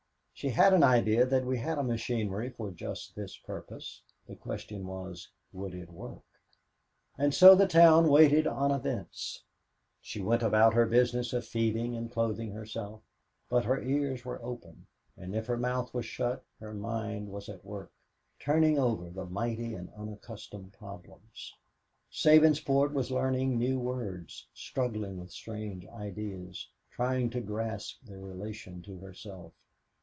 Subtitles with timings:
[0.33, 4.01] She had an idea that we had a machinery for just this purpose.
[4.25, 6.23] The question was, Would it work?
[7.15, 9.43] And so the town waited on events.
[10.01, 13.03] She went about her business of feeding and clothing herself,
[13.49, 17.63] but her ears were open, and if her mouth was shut her mind was at
[17.63, 17.91] work,
[18.39, 21.53] turning over the mighty and unaccustomed problems.
[22.11, 28.97] Sabinsport was learning new words, struggling with strange ideas, trying to grasp their relation to
[29.01, 29.53] herself.